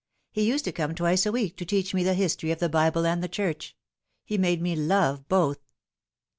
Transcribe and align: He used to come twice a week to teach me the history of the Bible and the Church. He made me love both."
He 0.31 0.41
used 0.49 0.65
to 0.65 0.71
come 0.71 0.95
twice 0.95 1.27
a 1.27 1.31
week 1.31 1.57
to 1.57 1.63
teach 1.63 1.93
me 1.93 2.03
the 2.03 2.15
history 2.15 2.49
of 2.49 2.57
the 2.57 2.69
Bible 2.69 3.05
and 3.05 3.21
the 3.23 3.27
Church. 3.29 3.77
He 4.25 4.35
made 4.35 4.59
me 4.59 4.75
love 4.75 5.27
both." 5.29 5.59